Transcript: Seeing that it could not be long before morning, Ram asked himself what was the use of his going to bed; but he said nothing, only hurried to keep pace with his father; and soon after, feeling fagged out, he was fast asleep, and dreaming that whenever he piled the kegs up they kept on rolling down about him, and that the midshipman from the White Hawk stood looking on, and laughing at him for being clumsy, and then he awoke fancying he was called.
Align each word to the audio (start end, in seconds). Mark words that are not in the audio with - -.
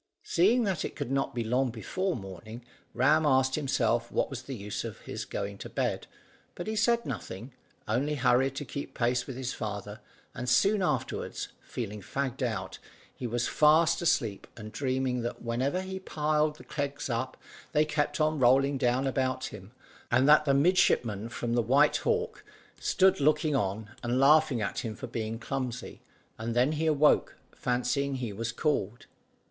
Seeing 0.23 0.63
that 0.63 0.83
it 0.83 0.95
could 0.95 1.11
not 1.11 1.35
be 1.35 1.43
long 1.43 1.69
before 1.69 2.15
morning, 2.15 2.65
Ram 2.95 3.23
asked 3.23 3.53
himself 3.53 4.11
what 4.11 4.31
was 4.31 4.41
the 4.41 4.55
use 4.55 4.83
of 4.83 5.01
his 5.01 5.25
going 5.25 5.59
to 5.59 5.69
bed; 5.69 6.07
but 6.55 6.65
he 6.65 6.75
said 6.75 7.05
nothing, 7.05 7.53
only 7.87 8.15
hurried 8.15 8.55
to 8.55 8.65
keep 8.65 8.95
pace 8.95 9.27
with 9.27 9.35
his 9.37 9.53
father; 9.53 9.99
and 10.33 10.49
soon 10.49 10.81
after, 10.81 11.31
feeling 11.63 12.01
fagged 12.01 12.41
out, 12.41 12.79
he 13.15 13.27
was 13.27 13.47
fast 13.47 14.01
asleep, 14.01 14.47
and 14.57 14.71
dreaming 14.71 15.21
that 15.21 15.43
whenever 15.43 15.81
he 15.81 15.99
piled 15.99 16.55
the 16.55 16.63
kegs 16.63 17.07
up 17.07 17.37
they 17.71 17.85
kept 17.85 18.19
on 18.19 18.39
rolling 18.39 18.79
down 18.79 19.05
about 19.05 19.49
him, 19.49 19.71
and 20.09 20.27
that 20.27 20.45
the 20.45 20.53
midshipman 20.55 21.29
from 21.29 21.53
the 21.53 21.61
White 21.61 21.97
Hawk 21.97 22.43
stood 22.79 23.19
looking 23.19 23.55
on, 23.55 23.91
and 24.01 24.19
laughing 24.19 24.63
at 24.63 24.79
him 24.79 24.95
for 24.95 25.05
being 25.05 25.37
clumsy, 25.37 26.01
and 26.39 26.55
then 26.55 26.71
he 26.71 26.87
awoke 26.87 27.35
fancying 27.55 28.15
he 28.15 28.33
was 28.33 28.51
called. 28.51 29.05